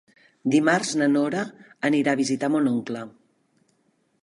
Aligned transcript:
Dimarts 0.53 0.93
na 1.01 1.09
Nora 1.11 1.43
anirà 1.91 2.17
a 2.17 2.19
visitar 2.23 2.51
mon 2.55 2.73
oncle. 2.75 3.07